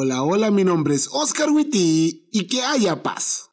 [0.00, 3.50] Hola, hola, mi nombre es Oscar Witty y que haya paz.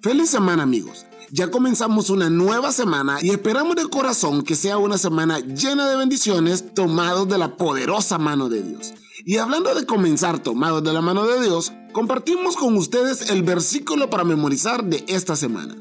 [0.00, 1.04] Feliz semana amigos.
[1.32, 5.96] Ya comenzamos una nueva semana y esperamos de corazón que sea una semana llena de
[5.96, 8.94] bendiciones tomados de la poderosa mano de Dios.
[9.26, 14.10] Y hablando de comenzar tomados de la mano de Dios, compartimos con ustedes el versículo
[14.10, 15.74] para memorizar de esta semana.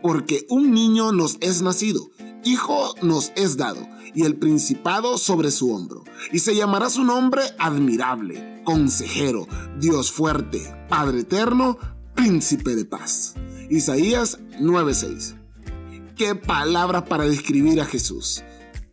[0.00, 2.08] Porque un niño nos es nacido,
[2.44, 6.04] hijo nos es dado y el principado sobre su hombro.
[6.32, 9.46] Y se llamará su nombre admirable, consejero,
[9.78, 11.78] Dios fuerte, Padre eterno,
[12.14, 13.34] príncipe de paz.
[13.68, 15.36] Isaías 9:6.
[16.16, 18.42] Qué palabra para describir a Jesús.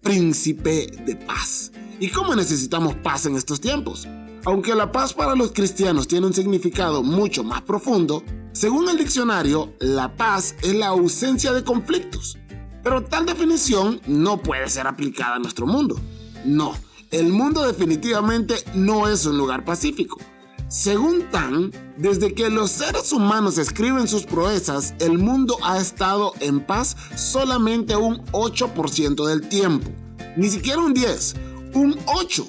[0.02, 1.72] Príncipe de paz.
[2.00, 4.08] ¿Y cómo necesitamos paz en estos tiempos?
[4.46, 9.74] Aunque la paz para los cristianos tiene un significado mucho más profundo, según el diccionario,
[9.80, 12.38] la paz es la ausencia de conflictos
[12.88, 16.00] pero tal definición no puede ser aplicada a nuestro mundo.
[16.46, 16.74] No,
[17.12, 20.18] el mundo definitivamente no es un lugar pacífico.
[20.70, 26.62] Según Tan, desde que los seres humanos escriben sus proezas, el mundo ha estado en
[26.62, 29.90] paz solamente un 8% del tiempo.
[30.38, 31.36] Ni siquiera un 10,
[31.74, 32.48] un 8.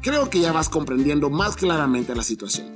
[0.00, 2.72] Creo que ya vas comprendiendo más claramente la situación.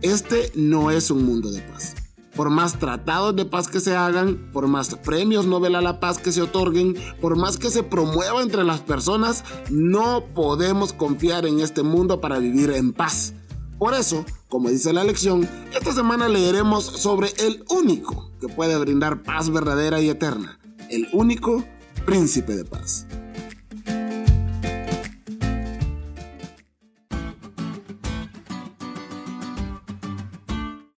[0.00, 2.05] Este no es un mundo de paz
[2.36, 6.18] por más tratados de paz que se hagan, por más premios Nobel a la paz
[6.18, 11.60] que se otorguen, por más que se promueva entre las personas, no podemos confiar en
[11.60, 13.32] este mundo para vivir en paz.
[13.78, 19.22] Por eso, como dice la lección, esta semana leeremos sobre el único que puede brindar
[19.22, 20.58] paz verdadera y eterna,
[20.90, 21.64] el único
[22.04, 23.06] príncipe de paz.